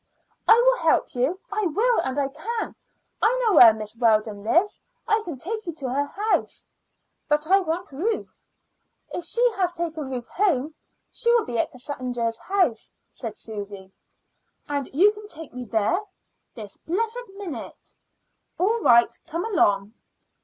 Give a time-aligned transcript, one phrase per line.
[0.47, 1.39] "I will help you.
[1.51, 2.73] I will, and I can.
[3.21, 4.81] I know where Miss Weldon lives.
[5.07, 6.67] I can take you to her house."
[7.27, 8.43] "But I want Ruth."
[9.13, 10.73] "If she has taken Ruth home,
[11.11, 13.91] she will be at Cassandra's house," said Susy.
[14.67, 15.99] "And you can take me there?"
[16.55, 17.93] "This blessed minute."
[18.57, 19.93] "All right; come along."